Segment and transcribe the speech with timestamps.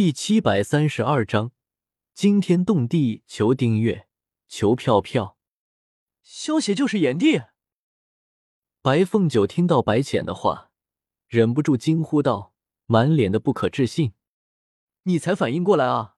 [0.00, 1.52] 第七百三十二章
[2.14, 4.08] 惊天动地，求订阅，
[4.48, 5.36] 求票票。
[6.22, 7.42] 萧邪就是炎帝。
[8.80, 10.70] 白凤九听到白浅的话，
[11.28, 12.54] 忍不住惊呼道，
[12.86, 14.14] 满脸的不可置信
[15.04, 16.14] ：“你才反应过来啊？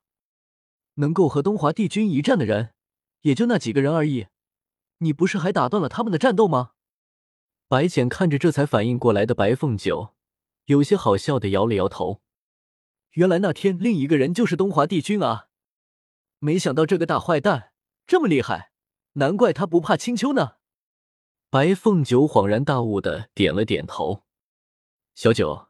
[0.95, 2.75] 能够和东华帝君一战的人，
[3.23, 4.29] 也就那几个人而已。
[4.99, 6.75] 你不是还打断了他们的战斗吗？”
[7.67, 10.15] 白浅看着这才反应过来的白凤九，
[10.67, 12.22] 有些好笑的摇了摇头。
[13.13, 15.49] 原来那天另一个人就是东华帝君啊！
[16.39, 17.73] 没想到这个大坏蛋
[18.07, 18.73] 这么厉害，
[19.15, 20.57] 难怪他不怕青丘呢。
[21.51, 24.25] 白凤九恍然大悟的点了点头。
[25.15, 25.69] 小九，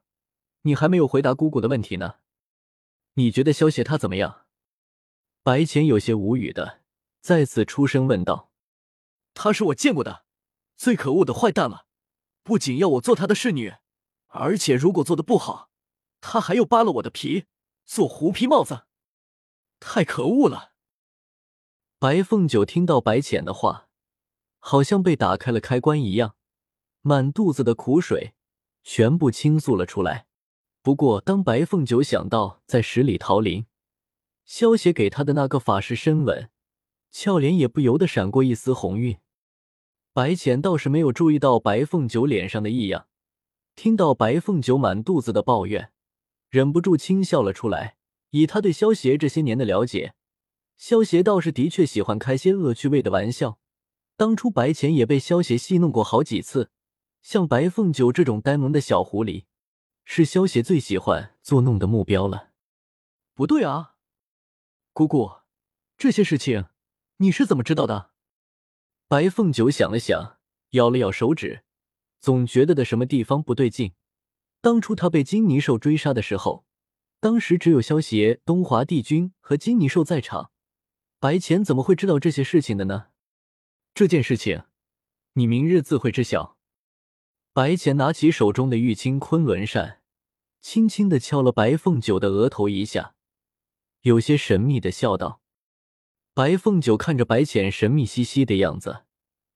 [0.63, 2.16] 你还没有回答姑姑的问题呢。
[3.15, 4.47] 你觉得萧邪他怎么样？
[5.43, 6.83] 白浅有些无语的
[7.21, 8.52] 再次出声问道。
[9.35, 10.24] 他是我见过的
[10.77, 11.87] 最可恶的坏蛋了，
[12.45, 13.74] 不仅要我做他的侍女，
[14.29, 15.72] 而且如果做的不好，
[16.23, 17.45] 他还要扒了我的皮
[17.85, 18.87] 做狐皮帽子，
[19.79, 20.73] 太可恶了。
[21.99, 23.91] 白凤九听到白浅的话。
[24.65, 26.37] 好像被打开了开关一样，
[27.01, 28.33] 满肚子的苦水
[28.85, 30.29] 全部倾诉了出来。
[30.83, 33.66] 不过，当白凤九想到在十里桃林，
[34.45, 36.49] 萧邪给他的那个法式深吻，
[37.11, 39.18] 俏脸也不由得闪过一丝红晕。
[40.13, 43.09] 白浅倒是没有注意到白凤九脸上的异样，
[43.74, 45.93] 听到白凤九满肚子的抱怨，
[46.53, 47.97] 忍不住轻笑了出来。
[48.31, 50.15] 以他对萧邪这些年的了解，
[50.77, 53.59] 萧邪倒是的确喜欢开些恶趣味的玩笑。
[54.17, 56.71] 当初白浅也被萧邪戏弄过好几次，
[57.23, 59.45] 像白凤九这种呆萌的小狐狸，
[60.05, 62.51] 是萧邪最喜欢作弄的目标了。
[63.35, 63.97] 不对啊，
[64.93, 65.31] 姑姑，
[65.97, 66.67] 这些事情
[67.17, 68.11] 你是怎么知道的？
[69.09, 70.39] 白凤九想了想，
[70.71, 71.65] 咬了咬手指，
[72.21, 73.93] 总觉得的什么地方不对劲。
[74.62, 76.65] 当初他被金泥兽追杀的时候，
[77.19, 80.53] 当时只有萧邪、东华帝君和金泥兽在场，
[81.19, 83.09] 白浅怎么会知道这些事情的呢？
[83.93, 84.62] 这件事情，
[85.33, 86.56] 你明日自会知晓。
[87.53, 90.00] 白浅拿起手中的玉清昆仑扇，
[90.61, 93.17] 轻轻的敲了白凤九的额头一下，
[94.03, 95.43] 有些神秘的笑道
[96.34, 99.03] ：“白凤九看着白浅神秘兮兮的样子，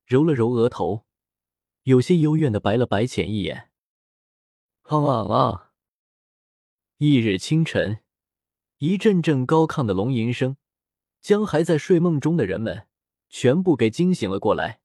[0.04, 1.06] 揉了揉额头，
[1.84, 3.70] 有些幽怨的白了白浅一眼。”
[4.88, 5.72] 啊啊啊！
[6.98, 7.98] 翌日清晨，
[8.78, 10.56] 一阵阵高亢的龙吟声，
[11.20, 12.86] 将还在睡梦中的人们。
[13.28, 14.80] 全部给惊醒了过来，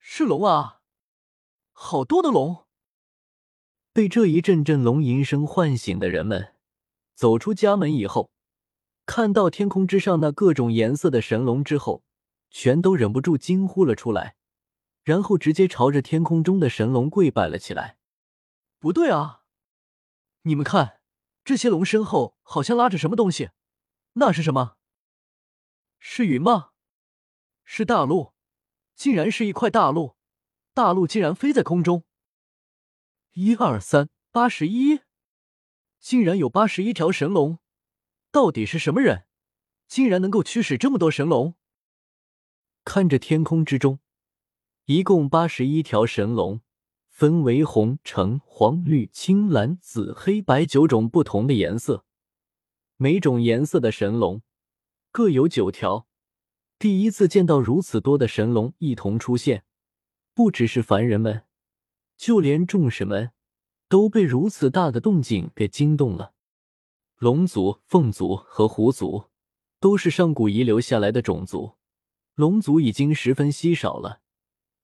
[0.00, 0.80] 是龙啊，
[1.70, 2.66] 好多的龙！
[3.92, 6.56] 被这一阵阵龙吟声唤醒的人们，
[7.14, 8.32] 走出家门以后，
[9.06, 12.02] 看到天空之上那各种颜色的神龙之后，
[12.50, 14.34] 全都忍不住惊呼了出来，
[15.04, 17.98] 然后直接朝着天空中的神龙跪拜了起来。
[18.82, 19.44] 不对啊，
[20.40, 21.00] 你们看，
[21.44, 23.50] 这些龙身后好像拉着什么东西，
[24.14, 24.76] 那是什么？
[26.00, 26.72] 是云吗？
[27.62, 28.34] 是大陆，
[28.96, 30.16] 竟然是一块大陆，
[30.74, 32.02] 大陆竟然飞在空中。
[33.34, 35.02] 一二三，八十一，
[36.00, 37.60] 竟然有八十一条神龙，
[38.32, 39.28] 到底是什么人，
[39.86, 41.54] 竟然能够驱使这么多神龙？
[42.84, 44.00] 看着天空之中，
[44.86, 46.60] 一共八十一条神龙，
[47.22, 52.04] 分为红、橙、黄、绿、青、蓝、紫、黑白九种不同的颜色，
[52.96, 54.42] 每种颜色的神龙
[55.12, 56.08] 各有九条。
[56.80, 59.62] 第一次见到如此多的神龙一同出现，
[60.34, 61.44] 不只是凡人们，
[62.16, 63.30] 就连众神们
[63.88, 66.32] 都被如此大的动静给惊动了。
[67.18, 69.26] 龙族、凤族和狐族
[69.78, 71.74] 都是上古遗留下来的种族，
[72.34, 74.21] 龙族已经十分稀少了，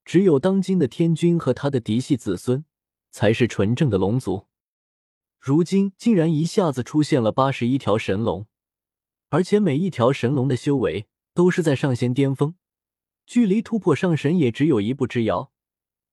[0.09, 2.65] 只有当今的天君和他的嫡系子孙
[3.11, 4.47] 才是纯正的龙族。
[5.39, 8.47] 如今竟然一下子出现了八十一条神龙，
[9.29, 11.07] 而且每一条神龙的修为。
[11.35, 12.55] 都是在上仙巅峰，
[13.25, 15.53] 距离突破上神也只有一步之遥。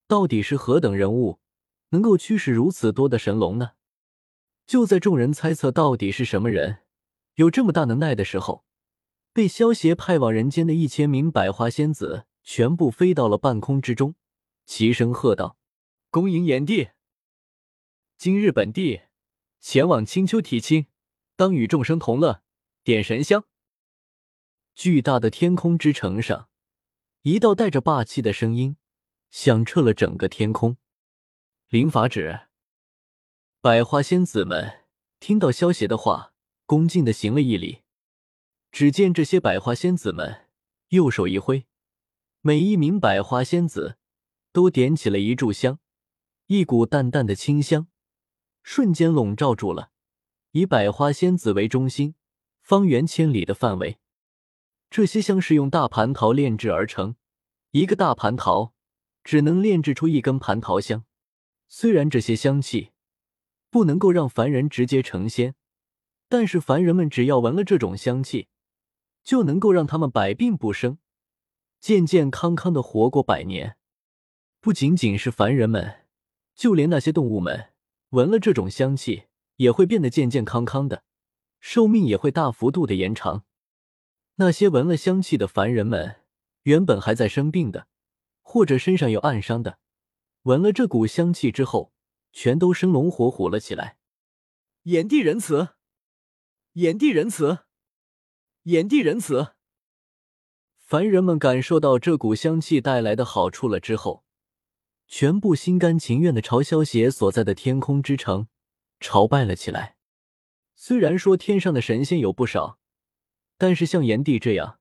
[0.07, 1.39] 到底是何等人物，
[1.89, 3.71] 能够驱使如此多的神龙呢？
[4.67, 6.79] 就在众人猜测到底是什么人
[7.35, 8.65] 有这么大能耐的时候，
[9.33, 14.15] 被萧协派往人间的一千名百花仙子全部飞到了半空之中，
[14.65, 15.57] 齐声喝道
[16.11, 16.91] ：“恭迎炎帝！
[18.17, 19.01] 今日本帝
[19.59, 20.85] 前往青丘提亲，
[21.35, 22.43] 当与众生同乐，
[22.83, 23.45] 点神香。”
[24.75, 26.47] 巨大的天空之城上，
[27.23, 28.77] 一道带着霸气的声音
[29.31, 30.77] 响彻了整个天空。
[31.69, 32.41] 灵法旨。
[33.59, 34.85] 百花仙子们
[35.19, 36.33] 听到萧邪的话，
[36.67, 37.81] 恭敬的行了一礼。
[38.71, 40.47] 只见这些百花仙子们
[40.89, 41.65] 右手一挥，
[42.47, 43.97] 每一名百花仙子
[44.51, 45.79] 都点起了一炷香，
[46.45, 47.87] 一股淡淡的清香
[48.61, 49.89] 瞬间笼罩住了，
[50.51, 52.13] 以百花仙子为中心，
[52.61, 53.97] 方圆千里的范围。
[54.91, 57.15] 这些香是用大蟠桃炼制而成，
[57.71, 58.75] 一个大蟠桃
[59.23, 61.03] 只能炼制出一根蟠桃香。
[61.67, 62.91] 虽然这些香气
[63.71, 65.55] 不能够让凡人直接成仙，
[66.29, 68.49] 但是凡人们只要闻了这种香气，
[69.23, 70.99] 就能够让他们百病不生，
[71.85, 73.77] 健健康康的活过百年。
[74.59, 76.07] 不仅仅是凡人们，
[76.55, 77.73] 就连那些动物们
[78.09, 79.25] 闻了这种香气，
[79.57, 81.03] 也会变得健健康康的，
[81.59, 83.45] 寿命也会大幅度的延长。
[84.37, 86.21] 那些闻了香气的凡人们，
[86.63, 87.87] 原本还在生病的，
[88.41, 89.77] 或者身上有暗伤的，
[90.41, 91.93] 闻了这股香气之后，
[92.31, 93.99] 全都生龙活虎了起来。
[94.81, 95.75] 炎帝仁慈，
[96.73, 97.59] 炎帝仁慈，
[98.63, 99.54] 炎帝仁慈。
[100.85, 104.23] 凡人们感受到这股香气带来的好处了之后，
[105.07, 108.47] 全部心甘情愿的朝萧邪所在的天空之城
[108.99, 109.97] 朝拜了起来。
[110.75, 112.77] 虽然说天上的神仙有不少。
[113.57, 114.79] 但是像炎帝这样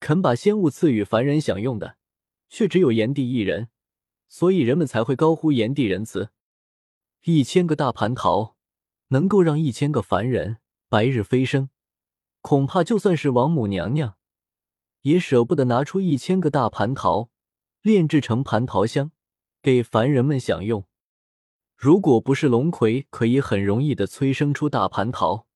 [0.00, 1.96] 肯把仙物赐予凡人享用的，
[2.48, 3.68] 却只有炎帝一人，
[4.28, 6.30] 所以人们才会高呼炎帝仁慈。
[7.22, 8.56] 一千个大蟠桃
[9.10, 10.58] 能够让一千个凡人
[10.88, 11.70] 白日飞升，
[12.40, 14.17] 恐怕就算是王母娘娘
[15.02, 17.30] 也舍不得拿出一千个大蟠桃
[17.82, 19.12] 炼制成蟠桃香
[19.62, 20.84] 给凡人们享用。
[21.76, 25.46] 如果不是龙葵可以很容易的催生出大蟠桃，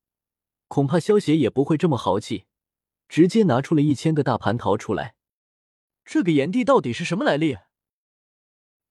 [0.68, 2.46] 恐怕萧邪也不会这么豪气。
[3.08, 5.16] 直接拿出了一千个大蟠桃出来，
[6.02, 7.58] 这个炎帝到底是什么来历？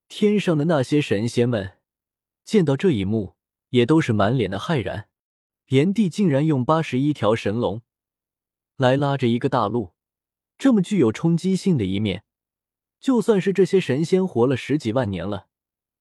[0.06, 1.78] 天上的那些神仙们
[2.44, 3.34] 见到这一幕，
[3.70, 5.08] 也都是满脸的骇然。
[5.70, 7.82] 炎帝竟然用八十一条神龙
[8.76, 9.92] 来拉着一个大陆，
[10.58, 12.24] 这么具有冲击性的一面，
[13.00, 15.48] 就算是这些神仙活了十几万年了，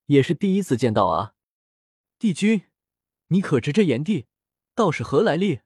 [0.06, 1.34] 也是第一次见到啊！
[2.20, 2.64] 帝君，
[3.28, 4.28] 你可知这炎帝
[4.76, 5.62] 道是何来历？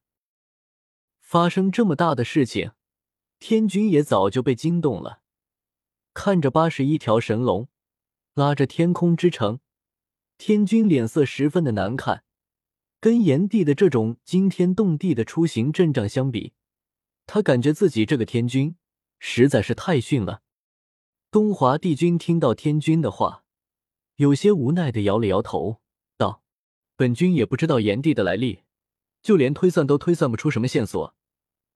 [1.20, 2.72] 发生这么大的事情，
[3.40, 5.22] 天君也早就被惊动了。
[6.14, 7.68] 看着八十一条神龙
[8.34, 9.60] 拉着天空之城，
[10.38, 12.24] 天君脸色十分的难看。
[13.02, 16.54] 跟炎帝的这种惊天动地的出行阵仗相比，
[17.26, 18.76] 他感觉自己这个天君
[19.20, 20.42] 实在是太逊了。
[21.32, 23.44] 东华帝君听到天君的话，
[24.16, 25.82] 有些无奈的摇了摇头，
[26.18, 26.44] 道
[26.96, 28.62] ：“本君也不知道炎帝的来历。”
[29.22, 31.16] 就连推算都推算不出什么线索，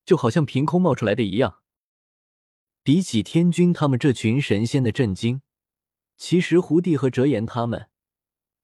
[0.06, 1.64] 就好像凭空冒出来的一样。
[2.84, 5.42] 比起天君他们这群神仙的震惊，
[6.16, 7.90] 其实胡帝和折颜他们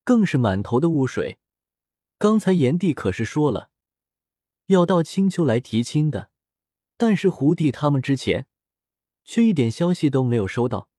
[0.03, 1.39] 更是满头的雾水。
[2.19, 3.71] 刚才炎帝可是说了
[4.67, 6.29] 要到青丘来提亲的，
[6.97, 8.47] 但是胡帝他们之前
[9.23, 10.89] 却一点消息都没有收到，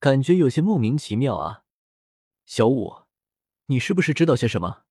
[0.00, 1.64] 感觉有些莫名其妙啊。
[2.44, 3.02] 小五，
[3.66, 4.84] 你是不是知道些什么？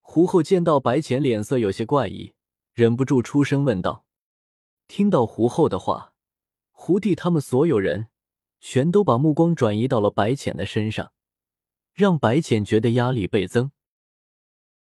[0.00, 2.34] 胡后见到白浅脸色有些怪异，
[2.72, 4.04] 忍不住出声问道。
[4.86, 6.12] 听到胡后的话，
[6.70, 8.08] 胡弟他们所有人
[8.60, 11.12] 全都把目光转移到了白浅的身上，
[11.94, 13.72] 让白浅觉得压力倍增。